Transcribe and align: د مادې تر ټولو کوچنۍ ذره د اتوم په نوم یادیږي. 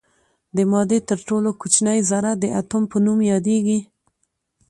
د 0.55 0.57
مادې 0.71 0.99
تر 1.09 1.19
ټولو 1.27 1.49
کوچنۍ 1.61 1.99
ذره 2.11 2.31
د 2.37 2.43
اتوم 2.59 2.83
په 2.91 2.97
نوم 3.05 3.19
یادیږي. 3.31 3.79